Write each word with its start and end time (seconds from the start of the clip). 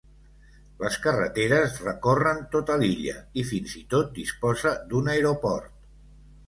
Les 0.83 0.95
carreteres 1.03 1.75
recorren 1.85 2.41
tota 2.57 2.79
l'illa 2.85 3.15
i 3.43 3.47
fins 3.53 3.77
i 3.83 3.87
tot 3.95 4.13
disposa 4.21 4.77
d'un 4.93 5.15
aeroport. 5.17 5.75